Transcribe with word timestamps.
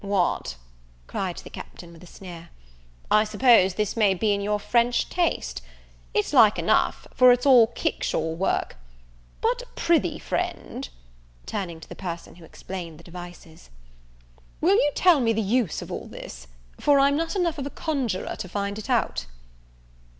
"What," 0.03 0.55
cried 1.05 1.37
the 1.37 1.51
Captain 1.51 1.93
with 1.93 2.01
a 2.01 2.07
sneer, 2.07 2.49
"I 3.11 3.23
suppose 3.23 3.75
this 3.75 3.95
may 3.95 4.15
be 4.15 4.33
in 4.33 4.41
your 4.41 4.59
French 4.59 5.07
taste? 5.09 5.61
it's 6.11 6.33
like 6.33 6.57
enough, 6.57 7.07
for 7.13 7.31
it's 7.31 7.45
all 7.45 7.67
kickshaw 7.67 8.31
work. 8.33 8.77
But 9.41 9.61
pr'ythee, 9.75 10.17
friend," 10.19 10.89
turning 11.45 11.79
to 11.81 11.87
the 11.87 11.93
person 11.93 12.37
who 12.37 12.45
explained 12.45 12.97
the 12.99 13.03
devices, 13.03 13.69
"will 14.59 14.73
you 14.73 14.91
tell 14.95 15.19
me 15.19 15.33
the 15.33 15.39
use 15.43 15.83
of 15.83 15.91
all 15.91 16.07
this? 16.07 16.47
for 16.79 16.99
I'm 16.99 17.15
not 17.15 17.35
enough 17.35 17.59
of 17.59 17.67
a 17.67 17.69
conjuror 17.69 18.35
to 18.37 18.49
find 18.49 18.79
it 18.79 18.89
out." 18.89 19.27